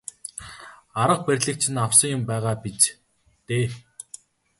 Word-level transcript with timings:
Арга 1.01 1.23
барилыг 1.25 1.57
чинь 1.61 1.81
авсан 1.85 2.11
юм 2.15 2.21
байгаа 2.29 2.55
биз 2.63 2.81
дээ. 3.47 3.65